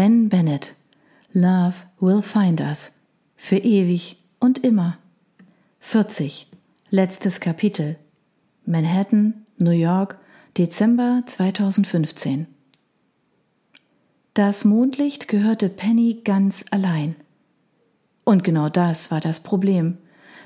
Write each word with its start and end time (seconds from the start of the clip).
Ben 0.00 0.30
Bennett. 0.30 0.72
Love 1.34 1.74
will 2.00 2.22
find 2.22 2.62
us. 2.62 2.98
Für 3.36 3.58
ewig 3.58 4.16
und 4.38 4.64
immer. 4.64 4.96
40. 5.80 6.46
Letztes 6.88 7.38
Kapitel. 7.38 7.96
Manhattan, 8.64 9.44
New 9.58 9.72
York, 9.72 10.16
Dezember 10.56 11.22
2015. 11.26 12.46
Das 14.32 14.64
Mondlicht 14.64 15.28
gehörte 15.28 15.68
Penny 15.68 16.22
ganz 16.24 16.64
allein. 16.70 17.14
Und 18.24 18.42
genau 18.42 18.70
das 18.70 19.10
war 19.10 19.20
das 19.20 19.40
Problem. 19.40 19.98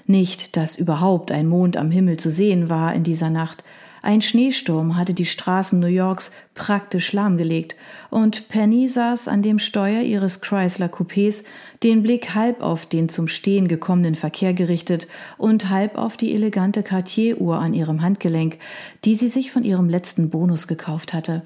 Nicht, 0.05 0.57
dass 0.57 0.77
überhaupt 0.77 1.31
ein 1.31 1.47
Mond 1.47 1.77
am 1.77 1.93
Himmel 1.93 2.17
zu 2.17 2.33
sehen 2.33 2.71
war 2.71 2.93
in 2.93 3.05
dieser 3.05 3.31
Nacht, 3.31 3.63
ein 4.05 4.21
Schneesturm 4.21 4.97
hatte 4.97 5.15
die 5.15 5.25
Straßen 5.25 5.81
New 5.81 5.87
Yorks 5.87 6.31
praktisch 6.55 7.15
lahmgelegt, 7.15 7.75
und 8.11 8.49
Penny 8.49 8.87
saß 8.87 9.29
an 9.29 9.43
dem 9.43 9.59
Steuer 9.59 10.03
ihres 10.03 10.43
Chrysler 10.43 10.89
Coupés, 10.89 11.45
den 11.83 12.03
Blick 12.03 12.35
halb 12.35 12.61
auf 12.61 12.85
den 12.85 13.09
zum 13.09 13.29
Stehen 13.29 13.67
gekommenen 13.67 14.15
Verkehr 14.15 14.53
gerichtet 14.53 15.09
und 15.39 15.71
halb 15.71 15.97
auf 15.97 16.19
die 16.19 16.35
elegante 16.35 16.83
Cartier-Uhr 16.83 17.59
an 17.59 17.73
ihrem 17.73 18.03
Handgelenk, 18.03 18.59
die 19.07 19.15
sie 19.15 19.29
sich 19.29 19.51
von 19.51 19.65
ihrem 19.65 19.89
letzten 19.89 20.29
Bonus 20.29 20.67
gekauft 20.67 21.15
hatte. 21.15 21.41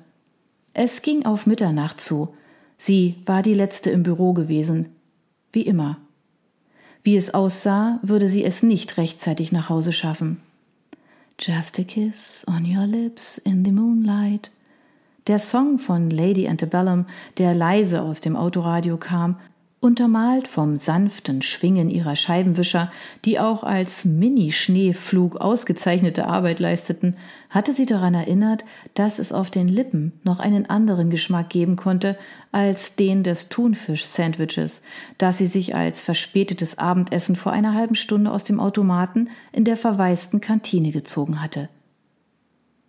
Es 0.75 1.03
ging 1.03 1.27
auf 1.27 1.47
Mitternacht 1.47 2.01
zu. 2.01 2.35
Sie 2.77 3.15
war 3.25 3.43
die 3.43 3.55
letzte 3.55 3.91
im 3.91 4.03
Büro 4.03 4.33
gewesen. 4.33 4.89
Wie 5.53 5.63
immer. 5.63 5.99
Wie 7.05 7.17
es 7.17 7.33
aussah, 7.35 8.01
würde 8.03 8.29
sie 8.29 8.43
es 8.43 8.65
nicht 8.65 8.97
rechtzeitig 8.97 9.53
nach 9.53 9.69
Hause 9.69 9.93
schaffen. 9.93 10.41
Just 11.41 11.79
a 11.79 11.85
Kiss 11.85 12.45
on 12.49 12.65
Your 12.65 12.85
Lips 12.85 13.39
in 13.39 13.65
the 13.65 13.71
Moonlight. 13.71 14.51
Der 15.29 15.39
Song 15.39 15.79
von 15.79 16.11
Lady 16.11 16.49
Antebellum, 16.49 17.07
der 17.37 17.55
leise 17.55 18.03
aus 18.03 18.21
dem 18.21 18.35
Autoradio 18.35 18.97
kam, 18.97 19.37
untermalt 19.81 20.49
vom 20.49 20.75
sanften 20.75 21.41
Schwingen 21.41 21.89
ihrer 21.89 22.17
Scheibenwischer, 22.17 22.91
die 23.25 23.39
auch 23.39 23.63
als 23.63 24.05
Mini-Schneeflug 24.05 25.37
ausgezeichnete 25.37 26.27
Arbeit 26.27 26.59
leisteten, 26.59 27.17
hatte 27.49 27.73
sie 27.73 27.87
daran 27.87 28.15
erinnert, 28.15 28.65
dass 28.95 29.21
es 29.21 29.33
auf 29.33 29.51
den 29.51 29.69
Lippen 29.69 30.13
noch 30.25 30.41
einen 30.41 30.69
anderen 30.69 31.11
Geschmack 31.11 31.51
geben 31.51 31.77
konnte 31.77 32.19
als 32.51 32.97
den 32.97 33.23
des 33.23 33.49
Thunfisch-Sandwiches, 33.51 34.83
das 35.17 35.39
sie 35.39 35.47
sich 35.47 35.77
als 35.77 36.01
verspätetes 36.01 36.79
Abendessen 36.79 37.37
vor 37.37 37.53
einer 37.53 37.75
halben 37.75 37.95
Stunde 37.95 38.33
aus 38.33 38.43
dem 38.43 38.59
Automaten 38.59 39.31
in 39.53 39.65
der 39.65 39.77
verwaisten 39.77 40.41
Kantine 40.41 40.91
gezogen 40.91 41.41
hatte. 41.41 41.69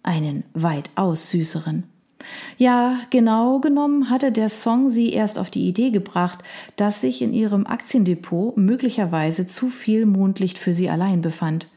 Einen 0.02 0.44
weitaus 0.53 1.30
süßeren. 1.30 1.84
Ja, 2.58 3.00
genau 3.09 3.59
genommen 3.59 4.09
hatte 4.09 4.31
der 4.31 4.50
Song 4.50 4.89
sie 4.89 5.12
erst 5.12 5.39
auf 5.39 5.50
die 5.50 5.67
Idee 5.67 5.92
gebracht, 5.92 6.39
dass 6.75 7.02
sich 7.02 7.22
in 7.22 7.34
ihrem 7.34 7.66
Aktiendepot 7.66 8.58
möglicherweise 8.58 9.48
zu 9.48 9.70
viel 9.70 10.06
Mondlicht 10.06 10.58
für 10.58 10.73
sie 10.73 10.90
allein 10.90 11.22
befand. 11.22 11.67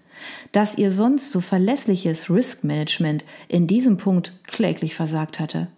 Dass 0.53 0.79
ihr 0.79 0.91
sonst 0.91 1.33
so 1.33 1.41
verlässliches 1.41 2.31
Risk 2.31 2.65
Management 2.65 3.25
in 3.49 3.67
diesem 3.67 3.97
Punkt 3.97 4.33
kläglich 4.45 4.95
versagt 4.95 5.41
hatte. 5.41 5.69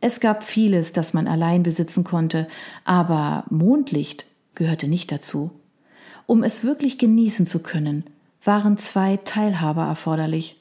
Es 0.00 0.20
gab 0.20 0.44
vieles, 0.44 0.92
das 0.92 1.12
man 1.12 1.26
allein 1.26 1.62
besitzen 1.62 2.04
konnte, 2.04 2.46
aber 2.84 3.44
Mondlicht 3.50 4.26
gehörte 4.54 4.88
nicht 4.88 5.10
dazu. 5.10 5.50
Um 6.26 6.42
es 6.42 6.62
wirklich 6.62 6.98
genießen 6.98 7.46
zu 7.46 7.62
können, 7.62 8.04
waren 8.44 8.76
zwei 8.76 9.16
Teilhaber 9.16 9.84
erforderlich. 9.84 10.57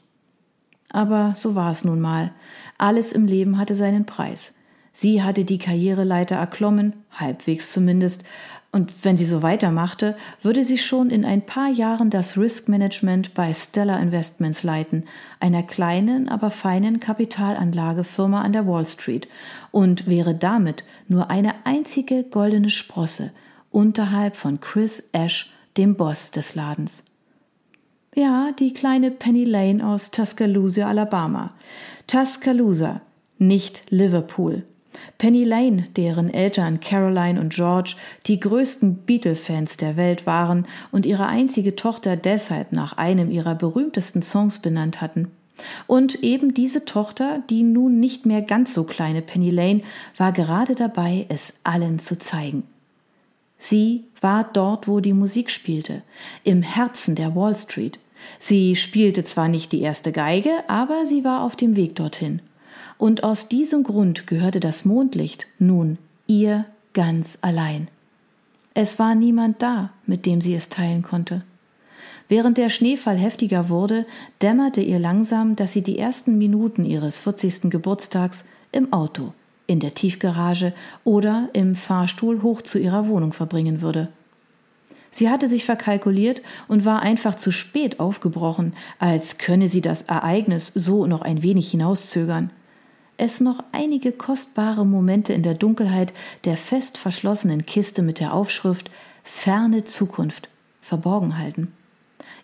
Aber 0.92 1.34
so 1.36 1.56
war 1.56 1.72
es 1.72 1.84
nun 1.84 2.00
mal. 2.00 2.32
Alles 2.78 3.14
im 3.14 3.26
Leben 3.26 3.58
hatte 3.58 3.76
seinen 3.76 4.06
Preis. 4.06 4.60
Sie 4.92 5.22
hatte 5.22 5.46
die 5.46 5.60
Karriereleiter 5.60 6.36
erklommen, 6.36 6.94
halbwegs 7.12 7.72
zumindest, 7.72 8.24
und 8.72 9.06
wenn 9.06 9.16
sie 9.16 9.26
so 9.26 9.42
weitermachte, 9.42 10.18
würde 10.42 10.64
sie 10.64 10.78
schon 10.78 11.10
in 11.10 11.24
ein 11.24 11.46
paar 11.46 11.70
Jahren 11.70 12.10
das 12.10 12.38
Risk 12.38 12.68
Management 12.68 13.34
bei 13.34 13.54
Stellar 13.54 14.00
Investments 14.00 14.62
leiten, 14.64 15.06
einer 15.40 15.64
kleinen, 15.64 16.30
aber 16.30 16.52
feinen 16.52 17.00
Kapitalanlagefirma 17.00 18.42
an 18.42 18.53
der 18.53 18.68
Wall 18.68 18.86
Street, 18.86 19.28
und 19.72 20.08
wäre 20.08 20.36
damit 20.36 20.84
nur 21.08 21.30
eine 21.30 21.53
einzige 21.64 22.24
goldene 22.24 22.70
Sprosse 22.70 23.31
unterhalb 23.72 24.36
von 24.36 24.59
Chris 24.59 25.09
Ash, 25.14 25.53
dem 25.78 25.96
Boss 25.96 26.31
des 26.31 26.56
Ladens. 26.56 27.06
Ja, 28.19 28.50
die 28.57 28.73
kleine 28.73 29.11
Penny 29.11 29.44
Lane 29.44 29.85
aus 29.85 30.09
Tuscaloosa, 30.09 30.88
Alabama. 30.88 31.53
Tuscaloosa, 32.07 33.01
nicht 33.38 33.83
Liverpool. 33.91 34.63
Penny 35.19 35.44
Lane, 35.44 35.88
deren 35.95 36.33
Eltern 36.33 36.79
Caroline 36.79 37.39
und 37.39 37.53
George 37.53 37.94
die 38.25 38.39
größten 38.39 39.05
Beatle-Fans 39.05 39.78
der 39.78 39.97
Welt 39.97 40.25
waren 40.25 40.66
und 40.91 41.05
ihre 41.05 41.28
einzige 41.28 41.75
Tochter 41.75 42.16
deshalb 42.16 42.72
nach 42.72 42.97
einem 42.97 43.29
ihrer 43.29 43.53
berühmtesten 43.53 44.23
Songs 44.23 44.63
benannt 44.63 44.99
hatten. 44.99 45.29
Und 45.85 46.23
eben 46.23 46.55
diese 46.55 46.85
Tochter, 46.85 47.44
die 47.51 47.61
nun 47.61 47.99
nicht 47.99 48.25
mehr 48.25 48.41
ganz 48.41 48.73
so 48.73 48.84
kleine 48.84 49.22
Penny 49.22 49.51
Lane, 49.51 49.84
war 50.17 50.31
gerade 50.31 50.73
dabei, 50.73 51.28
es 51.29 51.59
allen 51.63 51.99
zu 51.99 52.17
zeigen. 52.17 52.63
Sie 53.59 54.05
war 54.22 54.44
dort, 54.44 54.88
wo 54.88 55.01
die 55.01 55.13
Musik 55.13 55.51
spielte, 55.51 56.01
im 56.44 56.63
Herzen 56.63 57.13
der 57.13 57.35
Wall 57.35 57.55
Street, 57.55 57.99
Sie 58.39 58.75
spielte 58.75 59.23
zwar 59.23 59.47
nicht 59.47 59.72
die 59.72 59.81
erste 59.81 60.11
Geige, 60.11 60.51
aber 60.67 61.05
sie 61.05 61.23
war 61.23 61.44
auf 61.44 61.55
dem 61.55 61.75
Weg 61.75 61.95
dorthin. 61.95 62.41
Und 62.97 63.23
aus 63.23 63.47
diesem 63.47 63.83
Grund 63.83 64.28
gehörte 64.28 64.59
das 64.59 64.85
Mondlicht 64.85 65.47
nun 65.59 65.97
ihr 66.25 66.66
ganz 66.94 67.38
allein. 67.41 67.89
Es 68.73 69.00
war 69.00 69.16
niemand 69.16 69.61
da, 69.61 69.91
mit 70.05 70.25
dem 70.25 70.41
sie 70.41 70.55
es 70.55 70.69
teilen 70.69 71.01
konnte. 71.01 71.44
Während 72.29 72.57
der 72.57 72.69
Schneefall 72.69 73.17
heftiger 73.17 73.69
wurde, 73.69 74.05
dämmerte 74.41 74.81
ihr 74.81 74.99
langsam, 74.99 75.55
dass 75.55 75.72
sie 75.72 75.81
die 75.81 75.97
ersten 75.97 76.38
Minuten 76.38 76.85
ihres 76.85 77.19
40. 77.19 77.69
Geburtstags 77.69 78.47
im 78.72 78.91
Auto, 78.91 79.34
in 79.66 79.79
der 79.79 79.94
Tiefgarage 79.94 80.73
oder 81.03 81.49
im 81.53 81.75
Fahrstuhl 81.75 82.41
hoch 82.41 82.61
zu 82.61 82.79
ihrer 82.79 83.07
Wohnung 83.07 83.31
verbringen 83.31 83.81
würde. 83.81 84.09
Sie 85.12 85.29
hatte 85.29 85.47
sich 85.47 85.66
verkalkuliert 85.66 86.41
und 86.68 86.85
war 86.85 87.01
einfach 87.01 87.35
zu 87.35 87.51
spät 87.51 88.00
aufgebrochen, 88.00 88.73
als 89.00 89.38
könne 89.38 89.68
sie 89.68 89.81
das 89.81 90.03
Ereignis 90.03 90.72
so 90.75 91.07
noch 91.07 91.22
ein 91.22 91.44
wenig 91.44 91.72
hinauszögern. 91.72 92.51
Es 93.17 93.40
noch 93.40 93.63
einige 93.72 94.12
kostbare 94.12 94.85
Momente 94.85 95.34
in 95.34 95.41
der 95.41 95.56
Dunkelheit 95.56 96.13
der 96.44 96.56
fest 96.56 96.97
verschlossenen 96.97 97.66
Kiste 97.66 98.03
mit 98.03 98.19
der 98.19 98.34
Aufschrift 98.34 98.91
Ferne 99.23 99.84
Zukunft 99.84 100.50
verborgen 100.81 101.38
halten. 101.38 101.73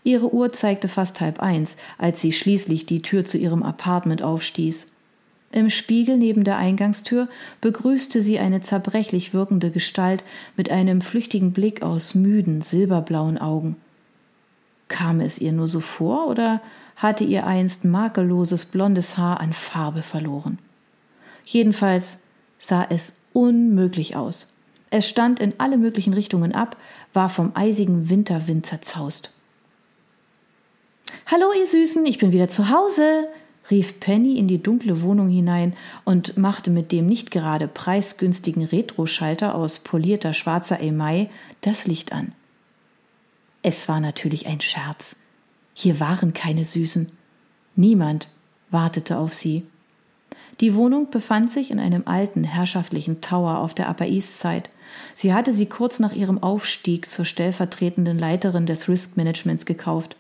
Ihre 0.04 0.34
Uhr 0.34 0.52
zeigte 0.52 0.88
fast 0.88 1.22
halb 1.22 1.40
eins, 1.40 1.78
als 1.98 2.22
sie 2.22 2.34
schließlich 2.34 2.86
die 2.86 3.02
Tür 3.02 3.24
zu 3.24 3.38
ihrem 3.38 3.64
Apartment 3.64 4.22
aufstieß. 4.22 4.93
Im 5.54 5.70
Spiegel 5.70 6.18
neben 6.18 6.44
der 6.44 6.58
Eingangstür 6.58 7.30
begrüßte 7.62 8.24
sie 8.24 8.40
eine 8.40 8.62
zerbrechlich 8.62 9.36
wirkende 9.36 9.70
Gestalt 9.70 10.24
mit 10.58 10.72
einem 10.72 11.00
flüchtigen 11.00 11.54
Blick 11.54 11.84
aus 11.84 12.16
müden, 12.16 12.64
silberblauen 12.64 13.38
Augen. 13.38 13.76
Kam 14.88 15.20
es 15.20 15.38
ihr 15.38 15.52
nur 15.52 15.68
so 15.68 15.80
vor 15.80 16.28
oder 16.28 16.60
hatte 16.96 17.24
ihr 17.24 17.46
einst 17.46 17.86
makelloses 17.86 18.66
blondes 18.66 19.16
Haar 19.20 19.40
an 19.42 19.54
Farbe 19.54 20.02
verloren? 20.02 20.58
Jedenfalls 21.46 22.24
sah 22.58 22.88
es 22.90 23.14
unmöglich 23.32 24.16
aus. 24.16 24.52
Es 24.90 25.08
stand 25.08 25.40
in 25.40 25.54
alle 25.60 25.78
möglichen 25.78 26.14
Richtungen 26.14 26.56
ab, 26.56 26.78
war 27.14 27.30
vom 27.30 27.52
eisigen 27.54 28.10
Winterwind 28.10 28.66
zerzaust. 28.66 29.30
Hallo, 31.28 31.52
ihr 31.56 31.68
Süßen, 31.68 32.04
ich 32.08 32.18
bin 32.18 32.32
wieder 32.32 32.50
zu 32.50 32.72
Hause, 32.72 33.28
rief 33.72 34.00
Penny 34.00 34.38
in 34.38 34.48
die 34.48 34.62
dunkle 34.62 35.02
Wohnung 35.02 35.30
hinein 35.30 35.74
und 36.04 36.38
machte 36.38 36.70
mit 36.70 36.92
dem 36.92 37.08
nicht 37.08 37.32
gerade 37.32 37.68
preisgünstigen 37.68 38.64
Retroschalter 38.64 39.56
aus 39.56 39.80
polierter 39.80 40.34
schwarzer 40.34 40.80
Emaille 40.80 41.30
das 41.62 41.88
Licht 41.88 42.12
an. 42.12 42.34
Es 43.62 43.88
war 43.88 44.00
natürlich 44.00 44.48
ein 44.48 44.62
Scherz. 44.62 45.16
Hier 45.74 46.00
waren 46.00 46.34
keine 46.34 46.66
Süßen. 46.66 47.12
Niemand 47.76 48.28
wartete 48.70 49.18
auf 49.18 49.34
sie. 49.34 49.64
Die 50.60 50.76
Wohnung 50.76 51.10
befand 51.10 51.52
sich 51.52 51.72
in 51.72 51.80
einem 51.80 52.04
alten, 52.06 52.44
herrschaftlichen 52.44 53.22
Tower 53.22 53.60
auf 53.60 53.74
der 53.74 53.90
Upper 53.90 54.06
East 54.06 54.40
Side. 54.40 54.64
Sie 55.16 55.34
hatte 55.34 55.54
sie 55.54 55.66
kurz 55.66 56.00
nach 56.00 56.14
ihrem 56.14 56.44
Aufstieg 56.44 57.10
zur 57.10 57.26
stellvertretenden 57.26 58.20
Leiterin 58.20 58.66
des 58.66 58.88
Risk 58.88 59.18
Managements 59.18 59.66
gekauft. 59.66 60.16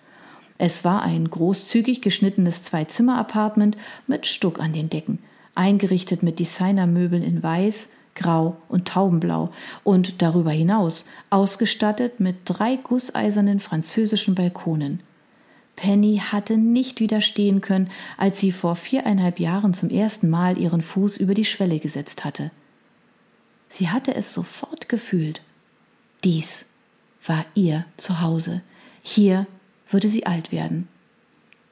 Es 0.57 0.83
war 0.83 1.01
ein 1.03 1.29
großzügig 1.29 2.01
geschnittenes 2.01 2.63
Zwei-Zimmer-Apartment 2.63 3.77
mit 4.07 4.27
Stuck 4.27 4.59
an 4.59 4.73
den 4.73 4.89
Decken, 4.89 5.19
eingerichtet 5.55 6.23
mit 6.23 6.39
Designermöbeln 6.39 7.23
in 7.23 7.43
Weiß, 7.43 7.91
Grau 8.15 8.57
und 8.69 8.87
Taubenblau 8.87 9.51
und 9.83 10.21
darüber 10.21 10.51
hinaus 10.51 11.05
ausgestattet 11.29 12.19
mit 12.19 12.37
drei 12.45 12.75
gusseisernen 12.75 13.59
französischen 13.59 14.35
Balkonen. 14.35 14.99
Penny 15.75 16.21
hatte 16.23 16.57
nicht 16.57 16.99
widerstehen 16.99 17.61
können, 17.61 17.89
als 18.17 18.39
sie 18.39 18.51
vor 18.51 18.75
viereinhalb 18.75 19.39
Jahren 19.39 19.73
zum 19.73 19.89
ersten 19.89 20.29
Mal 20.29 20.59
ihren 20.59 20.81
Fuß 20.81 21.17
über 21.17 21.33
die 21.33 21.45
Schwelle 21.45 21.79
gesetzt 21.79 22.23
hatte. 22.23 22.51
Sie 23.69 23.89
hatte 23.89 24.13
es 24.13 24.33
sofort 24.33 24.87
gefühlt. 24.87 25.41
Dies 26.23 26.67
war 27.25 27.45
ihr 27.55 27.85
Zuhause. 27.97 28.61
Hier 29.01 29.47
würde 29.93 30.09
sie 30.09 30.25
alt 30.25 30.51
werden. 30.51 30.87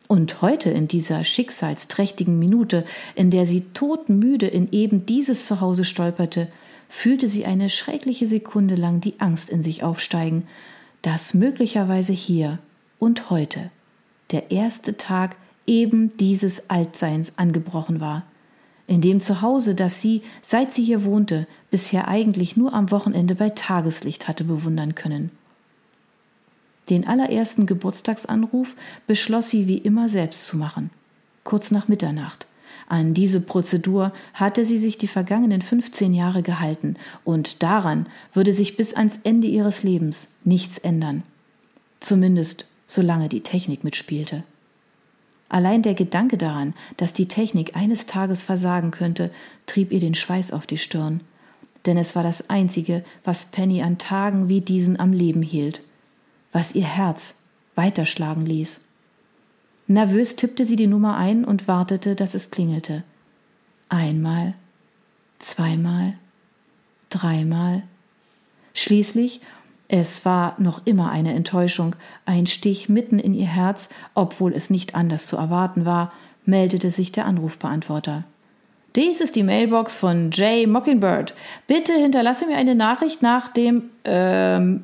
Und 0.07 0.41
heute 0.41 0.69
in 0.69 0.87
dieser 0.87 1.23
schicksalsträchtigen 1.23 2.37
Minute, 2.37 2.85
in 3.15 3.31
der 3.31 3.45
sie 3.45 3.61
todmüde 3.73 4.47
in 4.47 4.71
eben 4.71 5.05
dieses 5.05 5.45
Zuhause 5.45 5.85
stolperte, 5.85 6.47
fühlte 6.89 7.29
sie 7.29 7.45
eine 7.45 7.69
schreckliche 7.69 8.27
Sekunde 8.27 8.75
lang 8.75 8.99
die 8.99 9.19
Angst 9.19 9.49
in 9.49 9.63
sich 9.63 9.83
aufsteigen, 9.83 10.47
dass 11.01 11.33
möglicherweise 11.33 12.13
hier 12.13 12.59
und 12.99 13.29
heute 13.29 13.71
der 14.31 14.51
erste 14.51 14.97
Tag 14.97 15.37
eben 15.65 16.15
dieses 16.17 16.69
Altseins 16.69 17.37
angebrochen 17.37 18.01
war, 18.01 18.23
in 18.87 18.99
dem 18.99 19.21
Zuhause, 19.21 19.73
das 19.73 20.01
sie, 20.01 20.21
seit 20.41 20.73
sie 20.73 20.83
hier 20.83 21.05
wohnte, 21.05 21.47
bisher 21.69 22.09
eigentlich 22.09 22.57
nur 22.57 22.73
am 22.73 22.91
Wochenende 22.91 23.35
bei 23.35 23.49
Tageslicht 23.49 24.27
hatte 24.27 24.43
bewundern 24.43 24.95
können. 24.95 25.31
Den 26.91 27.07
allerersten 27.07 27.67
Geburtstagsanruf 27.67 28.75
beschloss 29.07 29.49
sie 29.49 29.65
wie 29.65 29.77
immer 29.77 30.09
selbst 30.09 30.45
zu 30.45 30.57
machen, 30.57 30.89
kurz 31.45 31.71
nach 31.71 31.87
Mitternacht. 31.87 32.47
An 32.89 33.13
diese 33.13 33.39
Prozedur 33.39 34.11
hatte 34.33 34.65
sie 34.65 34.77
sich 34.77 34.97
die 34.97 35.07
vergangenen 35.07 35.61
15 35.61 36.13
Jahre 36.13 36.43
gehalten, 36.43 36.97
und 37.23 37.63
daran 37.63 38.07
würde 38.33 38.51
sich 38.51 38.75
bis 38.75 38.93
ans 38.93 39.21
Ende 39.23 39.47
ihres 39.47 39.83
Lebens 39.83 40.33
nichts 40.43 40.77
ändern. 40.79 41.23
Zumindest 42.01 42.65
solange 42.87 43.29
die 43.29 43.39
Technik 43.39 43.85
mitspielte. 43.85 44.43
Allein 45.47 45.83
der 45.83 45.93
Gedanke 45.93 46.35
daran, 46.35 46.73
dass 46.97 47.13
die 47.13 47.29
Technik 47.29 47.73
eines 47.73 48.05
Tages 48.05 48.43
versagen 48.43 48.91
könnte, 48.91 49.31
trieb 49.65 49.93
ihr 49.93 50.01
den 50.01 50.15
Schweiß 50.15 50.51
auf 50.51 50.67
die 50.67 50.77
Stirn. 50.77 51.21
Denn 51.85 51.95
es 51.95 52.17
war 52.17 52.23
das 52.23 52.49
Einzige, 52.49 53.05
was 53.23 53.45
Penny 53.45 53.81
an 53.81 53.97
Tagen 53.97 54.49
wie 54.49 54.59
diesen 54.59 54.99
am 54.99 55.13
Leben 55.13 55.41
hielt 55.41 55.81
was 56.51 56.75
ihr 56.75 56.85
Herz 56.85 57.43
weiterschlagen 57.75 58.45
ließ. 58.45 58.85
Nervös 59.87 60.35
tippte 60.35 60.65
sie 60.65 60.75
die 60.75 60.87
Nummer 60.87 61.17
ein 61.17 61.43
und 61.43 61.67
wartete, 61.67 62.15
dass 62.15 62.33
es 62.33 62.51
klingelte. 62.51 63.03
Einmal, 63.89 64.53
zweimal, 65.39 66.13
dreimal. 67.09 67.83
Schließlich, 68.73 69.41
es 69.87 70.23
war 70.23 70.55
noch 70.57 70.85
immer 70.85 71.11
eine 71.11 71.33
Enttäuschung, 71.33 71.95
ein 72.25 72.47
Stich 72.47 72.87
mitten 72.87 73.19
in 73.19 73.33
ihr 73.33 73.47
Herz, 73.47 73.89
obwohl 74.13 74.53
es 74.53 74.69
nicht 74.69 74.95
anders 74.95 75.27
zu 75.27 75.35
erwarten 75.35 75.83
war, 75.83 76.13
meldete 76.45 76.91
sich 76.91 77.11
der 77.11 77.25
Anrufbeantworter. 77.25 78.23
Dies 78.95 79.19
ist 79.19 79.35
die 79.35 79.43
Mailbox 79.43 79.97
von 79.97 80.31
Jay 80.31 80.67
Mockingbird. 80.67 81.33
Bitte 81.67 81.93
hinterlasse 81.93 82.45
mir 82.45 82.57
eine 82.57 82.75
Nachricht 82.75 83.21
nach 83.21 83.49
dem 83.49 83.89
ähm, 84.05 84.83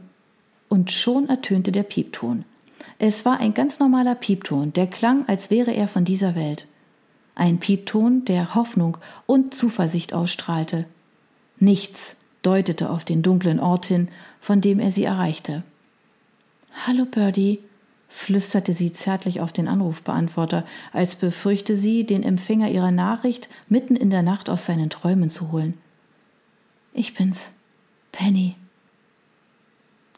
und 0.69 0.91
schon 0.91 1.29
ertönte 1.29 1.71
der 1.71 1.83
Piepton. 1.83 2.45
Es 2.99 3.25
war 3.25 3.39
ein 3.39 3.53
ganz 3.53 3.79
normaler 3.79 4.15
Piepton, 4.15 4.73
der 4.73 4.87
klang, 4.87 5.27
als 5.27 5.51
wäre 5.51 5.71
er 5.71 5.87
von 5.87 6.05
dieser 6.05 6.35
Welt. 6.35 6.65
Ein 7.35 7.59
Piepton, 7.59 8.25
der 8.25 8.55
Hoffnung 8.55 8.97
und 9.25 9.53
Zuversicht 9.53 10.13
ausstrahlte. 10.13 10.85
Nichts 11.59 12.17
deutete 12.41 12.89
auf 12.89 13.03
den 13.03 13.21
dunklen 13.21 13.59
Ort 13.59 13.85
hin, 13.85 14.07
von 14.41 14.61
dem 14.61 14.79
er 14.79 14.91
sie 14.91 15.03
erreichte. 15.03 15.63
Hallo, 16.85 17.05
Birdie, 17.05 17.59
flüsterte 18.09 18.73
sie 18.73 18.91
zärtlich 18.91 19.41
auf 19.41 19.51
den 19.51 19.67
Anrufbeantworter, 19.67 20.65
als 20.93 21.15
befürchte 21.15 21.75
sie, 21.75 22.05
den 22.05 22.23
Empfänger 22.23 22.69
ihrer 22.69 22.91
Nachricht 22.91 23.49
mitten 23.69 23.95
in 23.95 24.09
der 24.09 24.23
Nacht 24.23 24.49
aus 24.49 24.65
seinen 24.65 24.89
Träumen 24.89 25.29
zu 25.29 25.51
holen. 25.51 25.75
Ich 26.93 27.13
bin's, 27.13 27.51
Penny. 28.11 28.55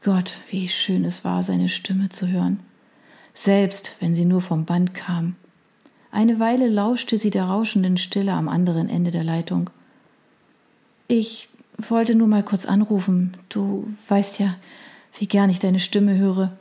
Gott, 0.02 0.38
wie 0.50 0.70
schön 0.70 1.04
es 1.04 1.26
war, 1.26 1.44
seine 1.44 1.68
Stimme 1.68 2.08
zu 2.08 2.28
hören, 2.28 2.62
selbst 3.34 3.96
wenn 4.00 4.16
sie 4.16 4.24
nur 4.24 4.42
vom 4.42 4.64
Band 4.64 4.94
kam. 4.94 5.36
Eine 6.12 6.40
Weile 6.40 6.70
lauschte 6.70 7.18
sie 7.18 7.30
der 7.30 7.44
rauschenden 7.44 7.98
Stille 7.98 8.32
am 8.32 8.48
anderen 8.48 8.90
Ende 8.90 9.12
der 9.12 9.26
Leitung. 9.26 9.70
Ich 11.08 11.50
wollte 11.78 12.16
nur 12.16 12.28
mal 12.28 12.44
kurz 12.44 12.66
anrufen. 12.66 13.34
Du 13.50 13.88
weißt 14.08 14.40
ja, 14.40 14.56
wie 15.18 15.28
gern 15.28 15.50
ich 15.50 15.60
deine 15.60 15.80
Stimme 15.80 16.18
höre, 16.18 16.54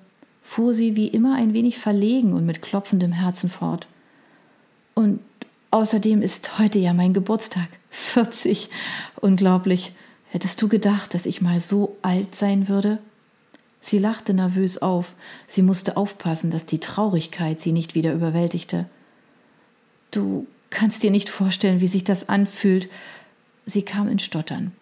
fuhr 0.42 0.74
sie 0.74 0.96
wie 0.96 1.06
immer 1.06 1.36
ein 1.36 1.54
wenig 1.54 1.78
verlegen 1.78 2.32
und 2.32 2.44
mit 2.44 2.60
klopfendem 2.60 3.12
Herzen 3.12 3.50
fort. 3.50 3.86
Und 4.94 5.20
außerdem 5.70 6.22
ist 6.22 6.58
heute 6.58 6.80
ja 6.80 6.92
mein 6.92 7.14
Geburtstag. 7.14 7.68
40. 7.90 8.68
Unglaublich. 9.20 9.92
Hättest 10.30 10.60
du 10.60 10.68
gedacht, 10.68 11.14
dass 11.14 11.24
ich 11.24 11.40
mal 11.40 11.60
so 11.60 11.96
alt 12.02 12.34
sein 12.34 12.68
würde? 12.68 12.98
Sie 13.80 13.98
lachte 13.98 14.34
nervös 14.34 14.78
auf, 14.82 15.14
sie 15.46 15.62
musste 15.62 15.96
aufpassen, 15.96 16.50
dass 16.50 16.66
die 16.66 16.80
Traurigkeit 16.80 17.60
sie 17.60 17.72
nicht 17.72 17.94
wieder 17.94 18.12
überwältigte. 18.12 18.86
Du 20.10 20.46
kannst 20.70 21.02
dir 21.02 21.10
nicht 21.10 21.28
vorstellen, 21.28 21.80
wie 21.80 21.86
sich 21.86 22.04
das 22.04 22.28
anfühlt. 22.28 22.88
Sie 23.66 23.82
kam 23.82 24.08
in 24.08 24.18
Stottern. 24.18 24.72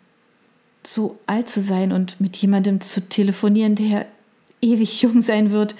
So 0.82 1.18
alt 1.26 1.48
zu 1.48 1.60
sein 1.60 1.92
und 1.92 2.20
mit 2.20 2.36
jemandem 2.36 2.80
zu 2.80 3.00
telefonieren, 3.08 3.74
der 3.74 4.06
ewig 4.60 5.02
jung 5.02 5.20
sein 5.20 5.50
wird. 5.50 5.74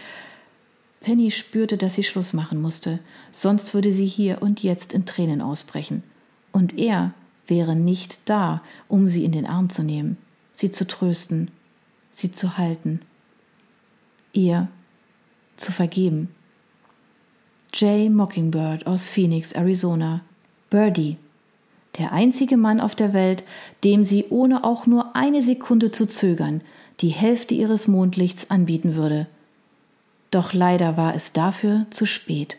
Penny 1.01 1.31
spürte, 1.31 1.77
dass 1.77 1.95
sie 1.95 2.03
Schluss 2.03 2.33
machen 2.33 2.61
musste, 2.61 2.99
sonst 3.31 3.75
würde 3.75 3.93
sie 3.93 4.07
hier 4.07 4.43
und 4.43 4.63
jetzt 4.63 4.93
in 4.93 5.07
Tränen 5.07 5.41
ausbrechen. 5.41 6.03
Und 6.51 6.77
er 6.79 7.13
wäre 7.47 7.77
nicht 7.77 8.19
da, 8.25 8.63
um 8.89 9.09
sie 9.09 9.25
in 9.25 9.31
den 9.31 9.47
Arm 9.47 9.71
zu 9.71 9.85
nehmen, 9.85 10.17
sie 10.53 10.73
zu 10.73 10.87
trösten, 10.87 11.53
sie 12.17 12.33
zu 12.33 12.57
halten, 12.57 13.03
ihr 14.33 14.69
zu 15.57 15.71
vergeben. 15.71 16.35
Jay 17.75 18.09
Mockingbird 18.09 18.87
aus 18.87 19.07
Phoenix, 19.07 19.53
Arizona. 19.53 20.23
Birdie, 20.71 21.17
der 21.99 22.13
einzige 22.13 22.57
Mann 22.57 22.81
auf 22.81 22.95
der 22.95 23.13
Welt, 23.13 23.45
dem 23.85 24.03
sie 24.03 24.25
ohne 24.31 24.65
auch 24.65 24.87
nur 24.87 25.15
eine 25.15 25.43
Sekunde 25.43 25.91
zu 25.93 26.07
zögern 26.07 26.63
die 27.01 27.11
Hälfte 27.11 27.55
ihres 27.55 27.87
Mondlichts 27.87 28.51
anbieten 28.51 28.95
würde. 28.95 29.27
Doch 30.31 30.55
leider 30.55 30.97
war 30.97 31.15
es 31.15 31.35
dafür 31.35 31.85
zu 31.91 32.07
spät. 32.07 32.57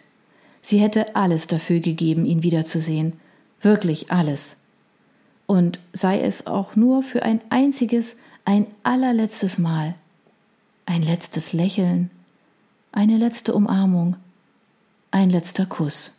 Sie 0.62 0.78
hätte 0.78 1.16
alles 1.16 1.48
dafür 1.48 1.80
gegeben, 1.80 2.26
ihn 2.26 2.44
wiederzusehen, 2.44 3.14
wirklich 3.62 4.12
alles. 4.12 4.62
Und 5.48 5.80
sei 5.94 6.22
es 6.22 6.46
auch 6.46 6.76
nur 6.76 7.02
für 7.02 7.24
ein 7.24 7.40
einziges, 7.50 8.18
ein 8.48 8.66
allerletztes 8.84 9.58
Mal. 9.58 9.96
Ein 10.86 11.02
letztes 11.02 11.52
Lächeln, 11.52 12.10
eine 12.94 13.18
letzte 13.18 13.54
Umarmung, 13.54 14.16
ein 15.12 15.30
letzter 15.30 15.66
Kuss. 15.66 16.17